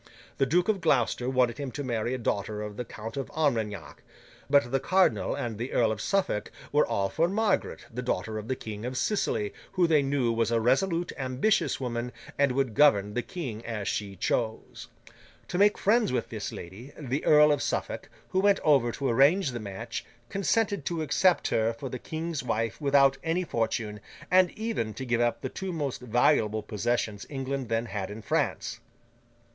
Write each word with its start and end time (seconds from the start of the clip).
The 0.39 0.47
Duke 0.47 0.67
of 0.67 0.81
Gloucester 0.81 1.29
wanted 1.29 1.59
him 1.59 1.69
to 1.73 1.83
marry 1.83 2.15
a 2.15 2.17
daughter 2.17 2.63
of 2.63 2.75
the 2.75 2.83
Count 2.83 3.17
of 3.17 3.29
Armagnac; 3.29 4.01
but, 4.49 4.71
the 4.71 4.79
Cardinal 4.79 5.35
and 5.35 5.59
the 5.59 5.71
Earl 5.71 5.91
of 5.91 6.01
Suffolk 6.01 6.49
were 6.71 6.87
all 6.87 7.07
for 7.07 7.29
Margaret, 7.29 7.85
the 7.93 8.01
daughter 8.01 8.39
of 8.39 8.47
the 8.47 8.55
King 8.55 8.83
of 8.83 8.97
Sicily, 8.97 9.53
who 9.73 9.85
they 9.85 10.01
knew 10.01 10.33
was 10.33 10.49
a 10.49 10.59
resolute, 10.59 11.11
ambitious 11.19 11.79
woman 11.79 12.11
and 12.35 12.53
would 12.53 12.73
govern 12.73 13.13
the 13.13 13.21
King 13.21 13.63
as 13.63 13.87
she 13.87 14.15
chose. 14.15 14.87
To 15.49 15.59
make 15.59 15.77
friends 15.77 16.11
with 16.11 16.29
this 16.29 16.51
lady, 16.51 16.91
the 16.97 17.23
Earl 17.23 17.51
of 17.51 17.61
Suffolk, 17.61 18.09
who 18.29 18.39
went 18.39 18.59
over 18.61 18.91
to 18.93 19.07
arrange 19.07 19.51
the 19.51 19.59
match, 19.59 20.03
consented 20.29 20.83
to 20.85 21.03
accept 21.03 21.49
her 21.49 21.73
for 21.73 21.89
the 21.89 21.99
King's 21.99 22.41
wife 22.41 22.81
without 22.81 23.19
any 23.23 23.43
fortune, 23.43 23.99
and 24.31 24.49
even 24.57 24.95
to 24.95 25.05
give 25.05 25.21
up 25.21 25.41
the 25.41 25.49
two 25.49 25.71
most 25.71 26.01
valuable 26.01 26.63
possessions 26.63 27.27
England 27.29 27.69
then 27.69 27.85
had 27.85 28.09
in 28.09 28.23
France. 28.23 28.79